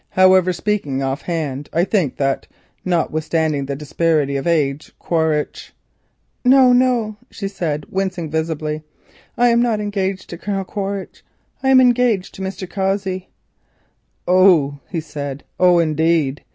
[0.09, 2.47] However, speaking off hand, I think that
[2.83, 5.73] notwithstanding the disparity of age, Quaritch——"
[6.43, 8.81] "No, no," she said, wincing visibly,
[9.37, 11.23] "I am not engaged to Colonel Quaritch,
[11.61, 12.67] I am engaged to Mr.
[12.67, 13.29] Cossey."
[14.27, 16.43] "Oh," he said, "oh, indeed!